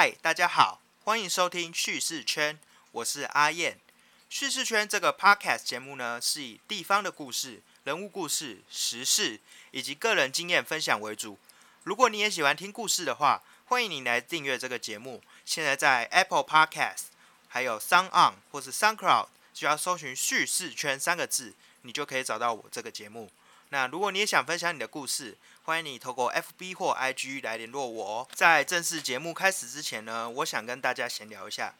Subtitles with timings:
[0.00, 2.58] 嗨，大家好，欢迎收听叙事圈，
[2.90, 3.78] 我是阿燕。
[4.30, 9.38] 叙事圈这个 podcast 节目呢，是以地方的故事、人物故事、时事
[9.72, 11.38] 以及个人经验分享为主。
[11.84, 15.22] 如果你也喜欢听故事的话，欢迎你来订阅这个节目。
[15.44, 17.08] 现在在 Apple Podcast、
[17.48, 23.30] 还有 Sound On 或是 SoundCloud，只要搜寻“叙事圈”三个字，你就可以找到我这个节目。
[23.72, 28.28] 那如果你也想分享你的故事，欢迎你透过 FB 或 IG 来联络我哦。
[28.34, 31.72] 在正式节目开始之前呢，我想跟大家闲聊一下。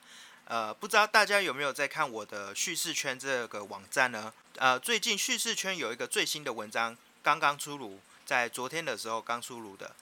[0.44, 4.32] 呃，不知道大家有没有在看我的叙事圈这个网站呢？
[4.56, 9.94] 呃，最近叙事圈有一个最新的文章刚刚出炉，在昨天的时候刚出炉的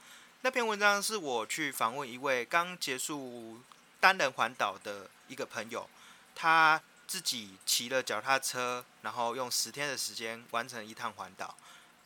[0.43, 3.63] 那篇文章是我去访问一位刚结束
[3.99, 5.89] 单人环岛的一个朋友，
[6.35, 11.57] 他自己骑了脚踏车，然后用十天的时间完成一趟环岛。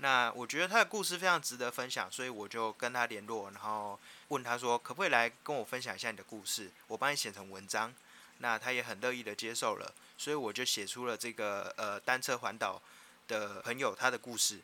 [0.03, 3.97] 那我觉得他的故事非常值得分享，所以我就跟他联络，然后
[4.29, 7.95] 问他说可不可以来跟我分享一下你的故事，我帮你写成文章。
[8.39, 12.83] 那他也很乐意的接受了，所以我就写出了这个呃单车环岛
[13.29, 14.59] 的朋友他的故事。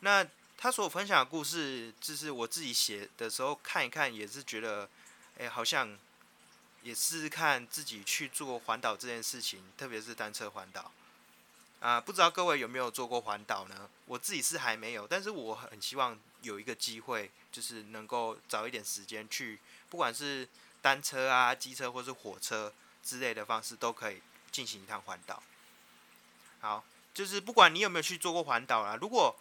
[0.00, 4.88] 那他所分享的故事，就是我自己写的时候看一看，也是觉得，
[5.36, 5.98] 哎，好像
[6.82, 10.90] 也试试看自己去做环岛这件事情，特别是单车环岛。
[11.86, 13.88] 啊，不知道各位有没有做过环岛呢？
[14.06, 20.48] 我自己是还没有，但是我很希望有一个机会，就是能够早一点时间去，不管是
[20.82, 22.72] 单车啊、机车或是火车
[23.04, 24.20] 之类的方式，都可以
[24.50, 25.40] 进行一趟环岛。
[26.58, 26.82] 好，
[27.14, 29.36] 就是不管你有没有去做过环岛啦，如果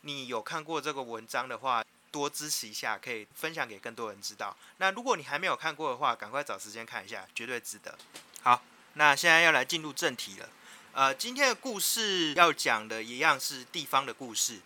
[0.00, 4.56] 你有看过这个文章的话，多支持一下，可以分享给更多人知道。
[4.78, 7.98] 那如果你还没有看过的话，赶快找时间看一下，绝对值得。
[8.40, 8.62] 好，
[8.94, 10.48] 那现在要来进入正题了。
[10.92, 14.58] 呃，今天的故事要讲的一样是地方的故事。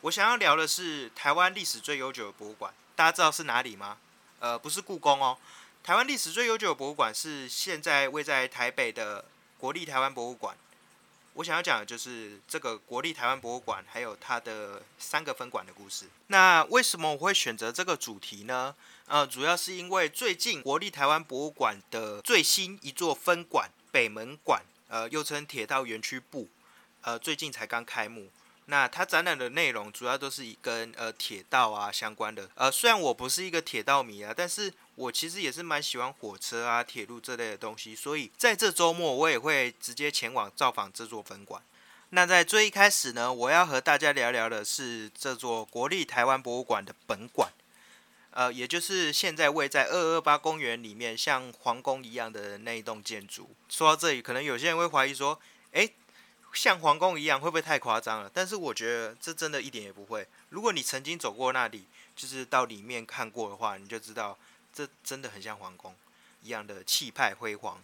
[0.00, 3.98] 我想要聊的是台湾历史最悠久的博物馆，大家知道是哪里吗？
[4.38, 5.36] 呃，不是故宫哦。
[5.84, 9.26] 台湾历史最悠久的博物馆是现在位在台北的
[9.58, 10.56] 国立台湾博物馆。
[11.34, 16.06] 我想要讲的就是这个国立台湾博物馆，还有它的三个分馆的故事。
[16.28, 18.74] 那为什么我会选择这个主题呢？
[19.04, 24.62] 呃，主要是因为最近国立台湾博物馆的最新一座分馆北门馆。
[24.90, 26.48] 呃，又称铁道园区部，
[27.00, 28.28] 呃，最近才刚开幕。
[28.66, 32.48] 那它展览的内容主要都是以跟呃铁道啊相关的。
[32.54, 37.96] 呃，虽然我不是一个铁道迷啊，但是我其实也是蛮喜欢火车啊、铁路这类的东西。
[37.96, 41.62] 所以在这周末，我也会直接前往造访这座分馆。
[42.10, 47.50] 那在最一开始呢，我要和大家聊聊的是这座国立台湾博物馆的本馆。
[48.32, 53.50] 呃，也就是现在位在二二八公园里面，像皇宫一样的那一栋建筑。
[53.68, 55.38] 说到这里，可能有些人会怀疑说，
[55.72, 55.92] 诶，
[56.52, 58.30] 像皇宫一样会不会太夸张了？
[58.32, 60.26] 但是我觉得这真的一点也不会。
[60.50, 64.38] 如果你曾经走过那里，就是到里面看过的话，你就知道
[64.72, 65.94] 这真的很像皇宫
[66.42, 67.82] 一样的气派辉煌。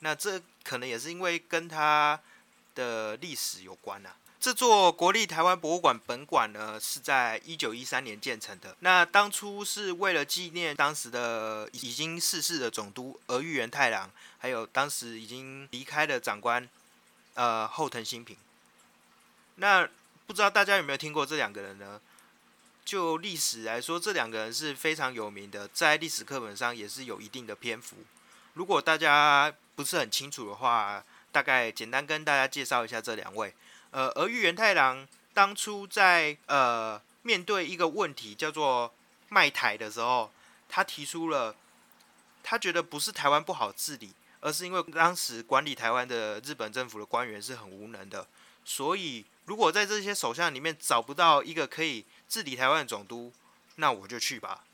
[0.00, 2.20] 那这可能也是因为跟它
[2.74, 4.14] 的历史有关啊。
[4.38, 8.76] 这座国立台湾博物馆本馆呢，是在一九一三年建成的。
[8.80, 14.08] 那当初是为了纪念当时的已经逝世的总督儿玉源太郎，
[14.38, 16.68] 还有当时已经离开的长官，
[17.34, 18.36] 呃后藤新平。
[19.56, 19.88] 那
[20.26, 22.00] 不知道大家有没有听过这两个人呢？
[22.84, 27.96] 就历史来说，这两个人是非常有名的，在历史课本上也是有一定的篇幅。
[28.54, 31.02] 如果大家不是很清楚的话，
[31.32, 33.52] 大概简单跟大家介绍一下这两位。
[33.90, 38.92] 呃，而玉源太郎当初在呃面对一个问题叫做
[39.28, 40.30] 卖台的时候，
[40.68, 41.54] 他提出了
[42.42, 48.26] 他觉得不是台湾不好治理，而是因为当时管理台湾的日本政府的官员是很无能的，
[48.64, 53.32] 所以如果在这些首相里面找不到一个可以治理台湾的总督，
[53.76, 54.64] 那我就去吧。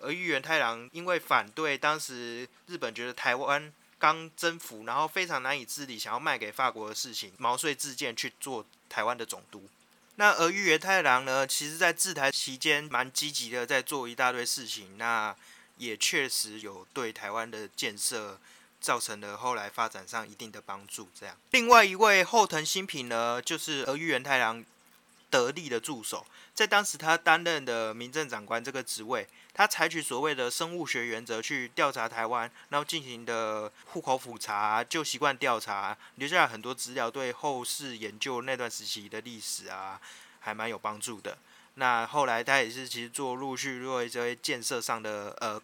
[0.00, 3.72] 而玉源太郎因为反对当时日本觉得台湾。
[4.02, 9.68] 刚征服，然后非常难以治理，想要卖给法国的事情，毛遂自荐去做台湾的总督。
[10.16, 14.98] 那而玉原太郎呢，其实在治台期间蛮积极的，在做一大堆事情。
[14.98, 15.32] 那
[15.78, 18.40] 也确实有对台湾的建设
[18.80, 21.08] 造成了后来发展上一定的帮助。
[21.14, 24.64] 这样，另外一位后藤新平呢，就是而玉原太郎
[25.32, 26.24] 得力的助手。
[26.54, 39.98] 在当时，他担任的民政长官这个职位，他采取所谓的生物学原则去调查台湾，然后进行的户口普查、旧习惯调查，留下了很多资料，对后世研究那段时期的历史啊，
[40.40, 41.38] 还蛮有帮助的。
[41.76, 45.58] 那后来他也是其实做陆续做一些建设上的呃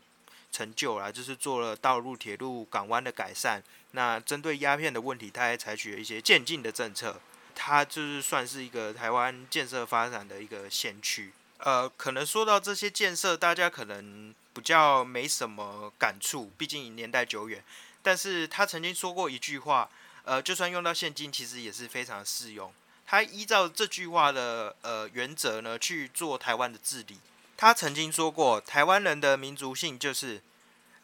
[0.51, 3.63] 成就啦，就是做了道路、铁路、港湾的改善。
[3.91, 7.21] 那针对鸦片的问题，他还采取了一些渐进的政策。
[7.61, 11.33] 它就是算是一个台湾建设发展的一个先驱。
[11.59, 17.65] 呃，可能说到这些建设，大家可能比较没什么感触，毕竟年代久远。
[18.01, 19.91] 但是他曾经说过一句话，
[20.23, 22.73] 呃，就算用到现今，其实也是非常适用。
[23.05, 27.19] 他依照这句话的呃原则呢去做台湾的治理。
[27.57, 30.41] 他曾经说过，台湾人的民族性就是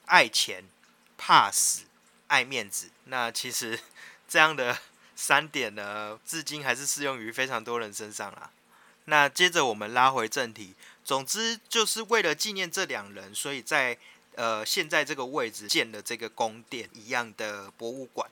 [0.07, 0.63] 爱钱、
[1.19, 1.83] 怕死、
[2.29, 2.91] 爱面子。
[3.07, 3.81] 那其实
[4.29, 4.79] 这样的
[5.17, 8.51] 三点呢，至今还是适用于非常多人身上啦。
[9.07, 10.75] 那接着我们拉回正题，
[11.05, 13.99] 总之就是为了纪念这两人，所以在
[14.35, 18.31] 呃现在这个位置建了这个宫殿一样的博物馆。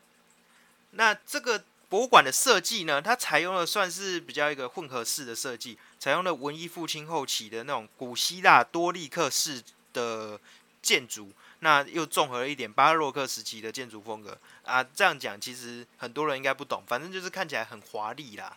[0.93, 1.65] 那这个。
[1.93, 9.63] 博物馆的设计呢，它采用了算是比较一个混合式的设计，采用了文艺复兴后期的那种古希腊多利克式
[9.93, 10.41] 的
[10.81, 11.31] 建筑，
[11.63, 14.85] 那又综合了一点巴洛克时期的建筑风格啊。
[14.85, 18.57] 这样讲其实很多人应该不懂，反正就是看起来很华丽啦。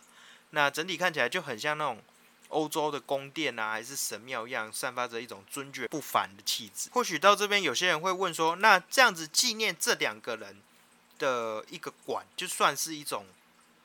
[0.50, 2.02] 那整体看起来就很像那种
[2.48, 6.90] 欧洲的宫殿啊，还是神庙一样，散发着一种尊爵不凡的气质。
[6.92, 10.62] 或许到这边有些人会问说，那这样子纪念这两个人？
[11.18, 13.24] 的一个馆，就算是一种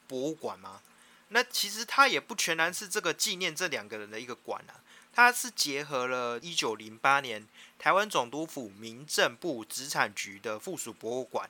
[0.06, 0.82] 博物馆吗？
[1.30, 4.76] 那其实它也不全然是这个纪念这两个人的一个馆啊，
[5.14, 7.48] 它是结合了一九零八年
[7.78, 11.50] 台湾总督府民政部资产局的附属博物馆，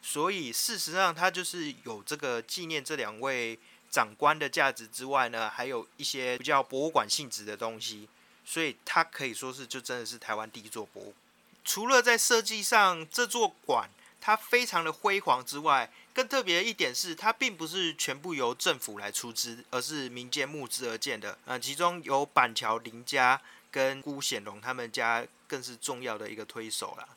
[0.00, 3.58] 所以事实上它就是有这个纪念这两位
[3.90, 8.08] 长官的价值之外呢，还有一些比较博物馆性质的东西，
[8.44, 11.16] 所以它可以说是就真的是台湾第一座博物馆。
[11.64, 13.88] 除了在设计上，这座馆。
[14.24, 21.36] 它非常的辉煌之外，更特别的一点是，它并不是全部由政府来出资，而是民间募资而建的。
[21.44, 23.40] 呃，其中有板桥林家
[23.72, 27.08] 跟辜显荣他们家更是重要的一个推手啦。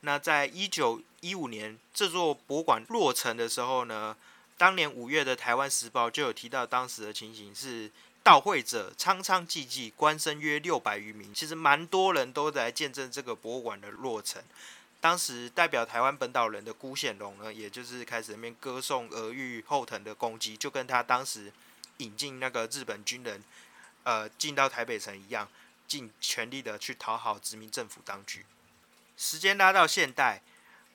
[0.00, 4.14] 那在一九一五年这座博物馆落成的时候呢，
[4.58, 7.90] 当年五月的《台湾时报》就有提到当时的情形是，
[8.22, 11.32] 到会者苍苍寂寂，官绅约六百余名。
[11.32, 14.42] 其实蛮多人都来见证这个博物馆的落成。
[15.02, 21.52] 当时代表台湾本岛人的辜显荣呢，也就是开始那边歌颂俄愈后藤的攻击，就跟他当时
[21.96, 23.42] 引进那个日本军人，
[24.04, 25.48] 呃，进到台北城一样，
[25.88, 28.46] 尽全力的去讨好殖民政府当局。
[29.16, 30.40] 时间拉到现代，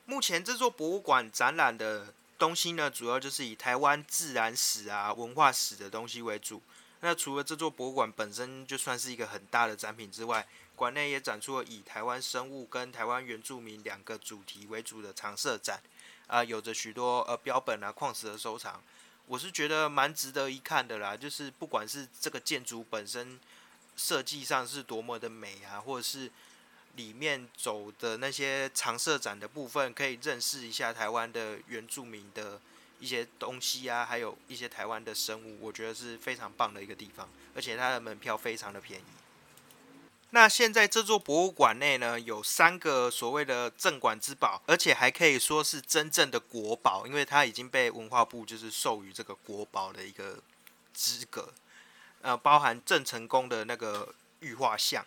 [0.06, 6.62] 目前这座博物馆展览的东西呢，主要就是以台湾自然史啊、文化史的东西为主。
[7.02, 15.82] 那除了这座博物馆本身就算是一个很大的展品之外，馆内也展出了以台湾生物跟台湾原住民两个主题为主的常设展，
[16.28, 18.80] 啊，有着许多呃标本啊、矿石的收藏，
[19.26, 21.18] 我是觉得蛮值得一看的啦。
[21.18, 23.40] 就是不管是这个建筑本身
[23.96, 26.32] 设计上是多么的美啊，或者是
[26.96, 32.62] 里面走的那些常设展的部分，可以认识一下台湾的原住民的
[33.00, 39.04] 一些东西啊，还有一些台湾的生物，我觉得是非常棒的一个地方，而且它的门票非常的便宜。
[40.32, 50.38] 那现在这座博物馆内呢，有三个所谓的镇馆之宝，而且还可以说是真正的国宝，因为它已经被文化部就是授予这个国宝的一个
[50.94, 51.54] 资格。
[52.22, 55.06] 呃，包含郑成功的那个玉画像，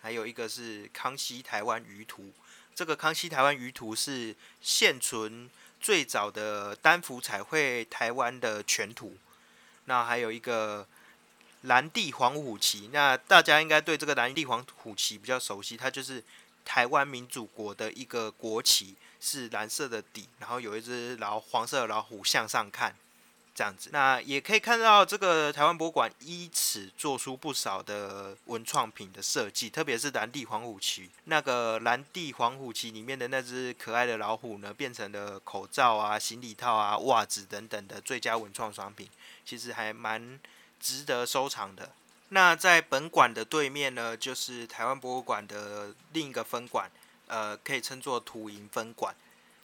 [0.00, 2.32] 还有一个是康熙台湾舆图。
[2.72, 5.50] 这个康熙台湾舆图是现存
[5.80, 9.16] 最早的单幅彩绘台湾的全图。
[9.86, 10.86] 那还有一个。
[11.62, 16.24] 蓝地黄虎旗，那大家应该对这个蓝地黄虎旗比较熟悉，它就是
[16.64, 22.96] 台湾民主国的一个国旗，是蓝色的底，然后有一只老黄色的老虎向上看，
[23.54, 23.90] 这样子。
[23.92, 39.06] 那也可以看到这个台湾博物馆依此做出不少的文创品的设计，特别是蓝地黄虎旗，那个蓝地黄虎旗里面的那只可爱的老虎呢，变成了口罩啊、行李套啊、袜子等等的最佳文创商品，
[39.44, 40.40] 其实还蛮。
[40.80, 41.92] 值得收藏的。
[42.30, 46.90] 那在本馆的对面呢，就是台湾博物馆的另一个分馆，
[47.26, 49.14] 呃，可以称作土银分馆。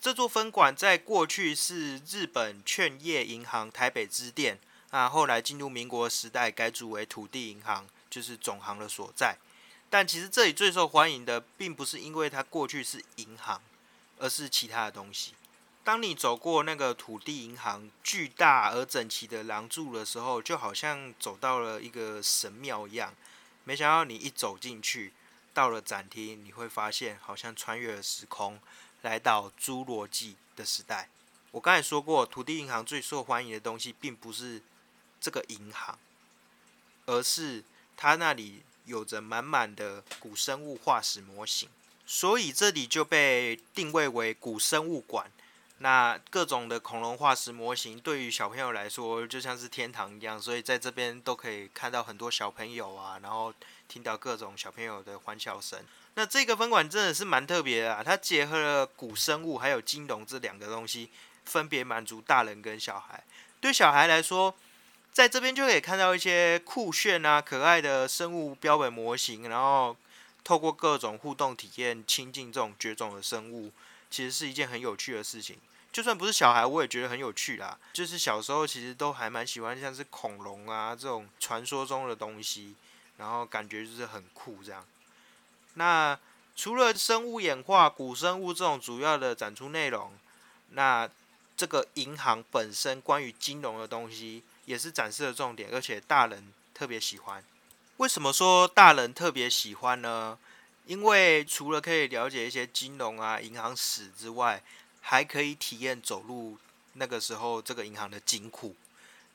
[0.01, 4.59] 这座分馆在过去是日本劝业银行台北支店，
[4.91, 9.37] 啊，后来进入民国时代改组为土地银行，就是总行的所在。
[9.89, 13.61] 但其实这里最受欢迎的，并不是因为它过去是银行，
[14.19, 15.35] 而是其他的东西。
[15.87, 23.15] 当你走过那个土地银行巨大而整齐的廊柱的时候，就好像走到了一个神庙一样。
[23.63, 25.13] 没想到你一走进去，
[25.55, 28.59] 到了展厅，你会发现好像穿越了时空，
[29.03, 31.09] 来到侏罗纪的时代。
[31.53, 34.61] 我刚才说过，土地银行最受欢迎的东西，并不是
[35.21, 35.97] 这个银行，
[37.05, 37.63] 而是
[37.97, 41.69] 它那里有着满满的古生物化石模型，
[42.05, 45.31] 所以这里就被定位为古生物馆。
[45.79, 53.53] 那各种的恐龙化石模型对于小朋友来说就像是天堂一样，所以在这边都可以看到很多小朋友啊，然后
[53.87, 55.79] 听到各种小朋友的欢笑声。
[56.15, 61.11] 那这个分馆真的是蛮特别的啊，它结合了古生物还有金融这两个东西，
[61.45, 63.23] 分别满足大人跟小孩。
[63.61, 64.55] 对小孩来说，
[65.13, 69.95] 在这边就可以看到一些酷炫啊、可爱的生物标本模型，然后
[70.43, 73.71] 透过各种互动体验亲近这种绝种的生物，
[74.11, 75.59] 其实是一件很有趣的事情。
[75.93, 77.79] 就算不是小孩，我也觉得很有趣啦。
[77.93, 82.75] 就是小时候其实都还蛮喜欢像是恐龙啊这种传说中的东西，
[83.17, 84.85] 然后感觉就是很酷这样。
[85.75, 86.19] 那
[86.55, 90.13] 除了生物演化、古生物这种主要的展出内容，
[90.71, 91.09] 那
[91.57, 97.43] 这个银行本身关于金融的东西也是展示的重点，而且大人特别喜欢。
[97.97, 100.39] 为什么说大人特别喜欢呢？
[100.87, 104.63] 因为除了可以了解一些金融啊、银行史之外，
[105.01, 106.57] 还可以体验走入
[106.95, 108.75] 那个时候这个银行的金库。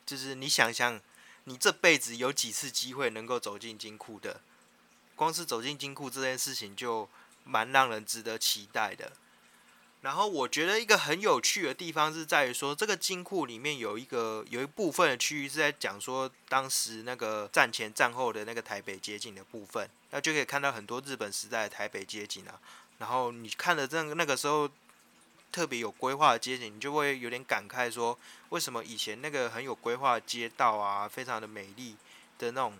[0.04, 1.00] 就是你想想，
[1.44, 4.40] 你这辈子有几次机会能够走进金库的？
[5.14, 7.08] 光是走进金库这件事情就
[7.44, 9.12] 蛮让人值得期待的。
[10.02, 22.60] 然后我觉得一个很有趣的地方是在于说，这个金库里面有一个有一部分的区域是在讲说当时那个战前战后的那个台北街景的部分，那就可以看到很多日本时代的台北街景啊。
[22.98, 24.68] 然后你看了这那个时候
[25.50, 28.18] 特别有规划的街景，你就会有点感慨说，
[28.50, 31.96] 为什么以前那个很有规划的街道啊，非常的美丽
[32.38, 32.74] 的那种。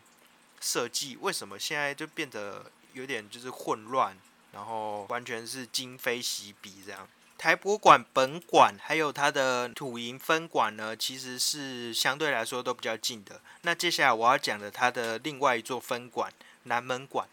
[0.65, 4.17] 设计为什么现在就变得有点就是混乱，
[4.53, 7.09] 然后完全是今非昔比这样。
[7.37, 13.41] 台博馆本馆还有它的土银分馆呢，其实是相对来说都比较近的。
[13.63, 16.33] 那接下来我要讲的它的另外一座分馆
[16.65, 17.27] 南门馆，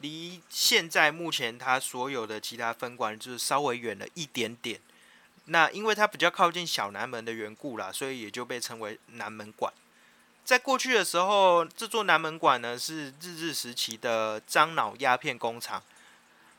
[0.00, 4.80] 离现在目前它所有的其他分馆就是稍微远了一点点。
[5.44, 9.72] 那因为它比较靠近小南门的缘故啦，所以也就被称为南门馆。
[10.44, 15.82] 在过去的时候，这座南门馆呢是日治时期的樟脑鸦片工厂，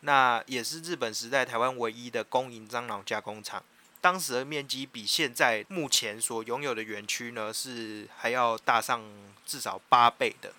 [0.02, 3.64] 那也是日本时代台湾唯一的公营樟脑加工厂。
[4.02, 9.04] 当时的面积比现在目前所拥有的园区呢是还要大上
[9.46, 10.54] 至少八倍的。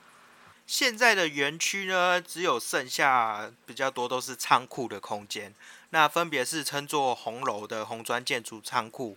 [0.67, 5.55] 现在的园区呢只有剩下比较多都是仓库的空间，
[5.89, 9.17] 那分别是称作红楼的红砖建筑仓库。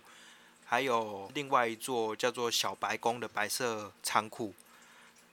[0.64, 4.54] 还有另外一座叫做小白宫的白色仓库。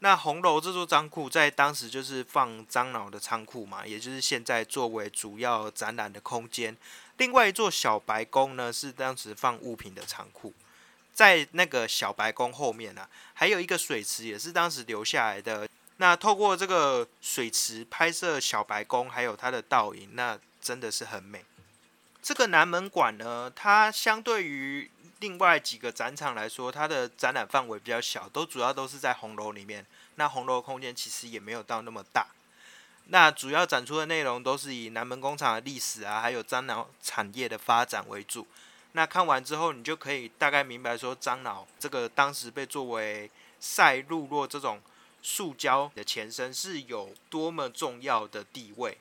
[0.04, 6.76] 那红楼这座仓库在当时就是放樟脑的仓库嘛，也就是现在作为主要展览的空间。
[7.18, 10.52] 另外一座小白宫呢，是当时放物品的仓库。
[11.14, 15.70] 在那个小白宫后面呢，还有一个水池，也是当时留下来的。
[15.98, 21.46] 那透过这个水池拍摄小白宫，还有它的倒影，那真的是很美。
[22.24, 24.90] 这个南门馆呢，它相对于
[25.22, 29.86] 另外几个展场来说，它的展览范围比较小，都主要都是在红楼里面。
[30.16, 32.28] 那红楼空间其实也没有到那么大。
[33.06, 38.48] 那主要展出的内容都是以南门工厂的历史啊，还有樟脑产业的发展为主。
[38.94, 44.82] 那看完之后，你就可以大概明白说，樟脑这个当时被作为赛璐珞这种
[45.22, 48.98] 塑胶的前身，是有多么重要的地位。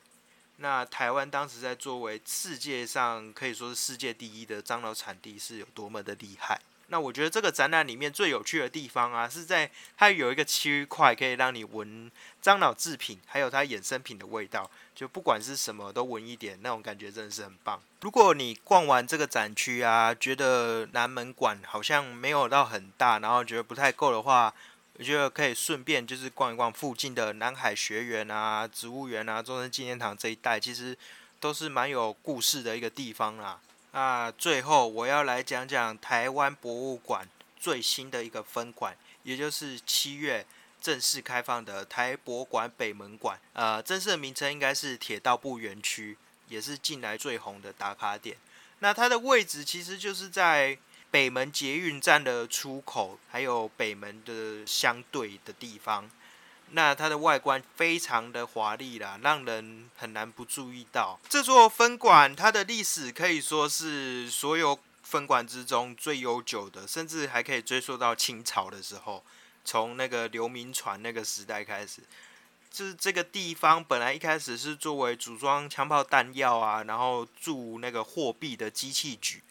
[0.62, 6.60] 那台湾当时在作为世界上可以说是世界第一的樟脑产地是有多么的厉害？
[6.88, 12.10] 那我觉得这个展览里面最有趣的地方啊，是在它有一个区块可以让你闻
[12.42, 17.80] 樟脑制品，还有它衍生品的味道，就不管是什么都闻一点，那种感觉真的是很棒。
[18.00, 24.52] 如果你逛完这个展区啊，觉得南门馆好像没有到很大，然后觉得不太够的话，
[25.00, 30.94] 我觉得可以顺便就是逛一逛附近的南海学园啊、植物园啊、中山纪念堂这一带，其实
[31.40, 33.58] 都是蛮有故事的一个地方啦。
[33.92, 37.26] 那最后我要来讲讲台湾博物馆
[37.58, 40.44] 最新的一个分馆，也就是七月
[40.82, 43.40] 正式开放的台博馆北门馆。
[43.54, 48.36] 呃，正式的名称应该是铁道部园区，也是近来最红的打卡点。
[48.80, 50.76] 那它的位置其实就是在。
[51.10, 56.08] 北门捷运站的出口，还有北门的相对的地方，
[56.70, 61.18] 那它的外观非常的华丽啦，让人很难不注意到。
[61.28, 69.24] 这座分馆，它的历史可以说是所有分馆之中最悠久的，甚至还可以追溯到清朝的时候，
[69.64, 72.02] 从那个流民船那个时代开始。
[72.70, 79.42] 就是这个地方本来一开始是作为组装枪炮弹药啊，然后铸那个货币的机器局。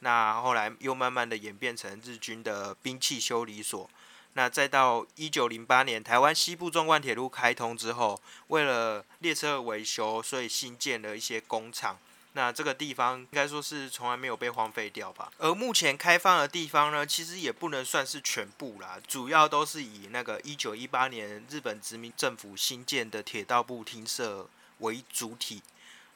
[0.00, 3.88] 那后来又慢慢的演变成日军的兵器修理所。
[4.34, 11.98] 那再到一九零八年台湾西部纵贯铁路开通之后，为了列车维修，所以新建了一些工厂。
[12.34, 15.32] 那这个地方应该说是从来没有被荒废掉吧。
[15.38, 24.48] 而目前开放的地方呢，其实也不能算是全部啦，主要都是以那个一九一八年日本殖民政府新建的铁道部厅舍
[24.80, 25.62] 为主体。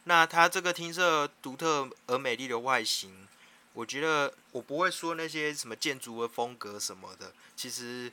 [0.04, 3.26] 那它这个厅舍独特而美丽的外形，
[3.74, 8.12] 我觉得我不会说那些什么建筑的风格什么的，其实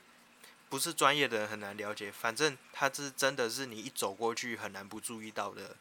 [0.68, 2.10] 不是专业的人很难了解。
[2.10, 5.76] 反正它是真的是你一走过去很难不注意到的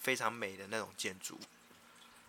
[0.00, 1.38] 非常美的那种建筑。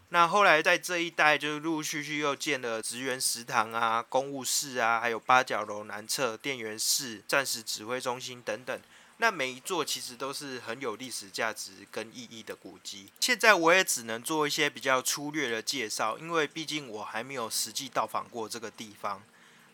[0.10, 8.82] 那后来在这一带就陆陆续续又建了职员食堂啊、公务室啊，还有八角楼南侧电源室、战时指挥中心等等。
[9.22, 13.12] 那每一座其实都是很有历史价值跟意义的古迹。
[13.20, 19.22] 现在我也只能做一些比较粗略的介绍，因为毕竟我还没有实际到访过这个地方。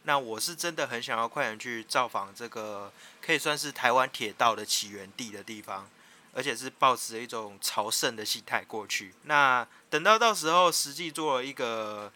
[0.02, 5.88] 那我是真的很想要快点去造访这个可以算是台湾铁道的起源地的地方，
[6.34, 9.14] 而且是抱持一种朝圣的心态过去。
[9.26, 12.12] 那等到到时候实际做了一个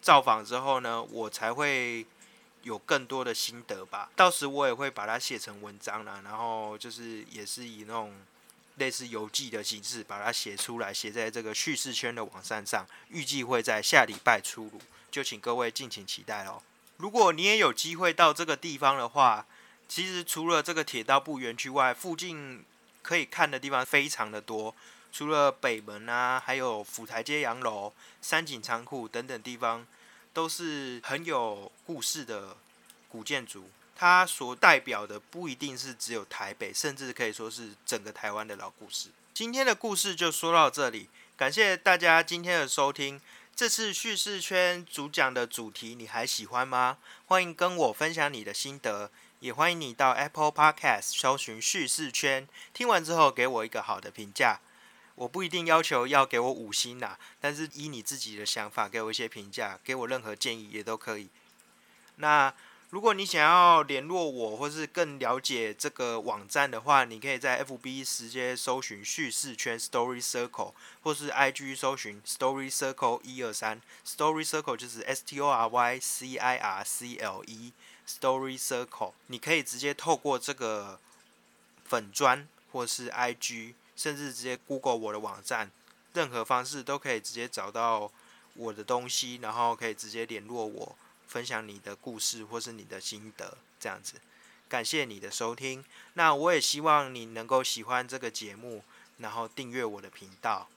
[0.00, 2.04] 造访之后呢，我才会。
[2.62, 8.14] 有更多的心得吧，到时我也会把它写成文章啦，然后就是也是以那种
[8.76, 16.62] 类似游记的形式把它写出来，写在这个叙事圈的网站上，预计会在下礼拜出炉，就请各位敬请期待哦。
[16.98, 19.44] 如果你也有机会到这个地方的话，
[19.88, 22.64] 其实除了这个铁道部园区外，附近
[23.02, 24.74] 可以看的地方非常的多，
[25.12, 29.84] 除了北门啊，还有府台街洋楼、三井仓库等等地方。
[30.32, 32.56] 都是很有故事的
[33.08, 39.10] 古建筑，它所代表的不一定是只有台北，甚至可以说是整个台湾的老故事。
[39.34, 43.20] 今天的故事就说到这里，感谢大家今天的收听。
[43.54, 46.96] 这次叙事圈主讲的主题你还喜欢吗？
[47.26, 49.10] 欢迎跟我分享你的心得，
[49.40, 54.58] 也欢迎你到 Apple Podcast 搜寻叙事圈，听完之后给我一个好的评价。
[55.14, 61.28] 我不一定要求要给我五星啦，但是依你自己的想法给我一些评价，给我任何建议也都可以。
[62.16, 62.52] 那
[62.90, 75.68] 如果你想要联络我，或是更了解这个网站的话，你可以在 FB 直接搜寻叙事圈 Story Circle，或是 IG 搜寻 Story Circle 一二三，Story Circle 就是 S T O R
[75.68, 77.72] Y C I R C L E
[78.06, 81.00] Story Circle，你可以直接透过这个
[81.84, 83.72] 粉砖或是 IG。
[83.96, 85.70] 甚至直接 Google 我的网站，
[86.14, 88.10] 任何方式都可以直接找到
[88.54, 94.14] 我的东西，然后可以直接联络我，分享你的故事或是你的心得，这样子。
[94.68, 98.82] 感谢你的收听，那我也希望你能够喜欢这个节目，
[99.18, 100.68] 然后订阅我的频道。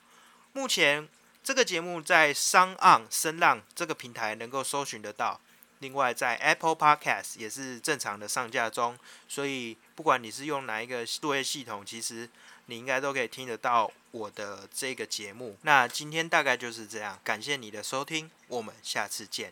[0.54, 1.08] 目前
[1.44, 5.40] 这个节目在商岸声浪这个平台能够搜寻得到，
[5.80, 8.98] 另外在 Apple Podcast 也是正常的上架中，
[9.28, 12.30] 所以不管你是用哪一个作业系统，其实。
[12.66, 15.58] 你应该都可以听得到我的这个节目。
[15.62, 19.52] 那今天大概就是这样，感谢你的收听，我们下次见。